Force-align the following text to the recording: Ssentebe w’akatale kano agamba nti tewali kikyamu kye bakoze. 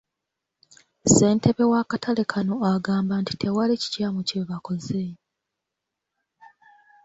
Ssentebe 1.03 1.63
w’akatale 1.71 2.23
kano 2.31 2.55
agamba 2.73 3.13
nti 3.21 3.33
tewali 3.41 3.73
kikyamu 3.81 4.21
kye 4.27 4.41
bakoze. 4.49 5.03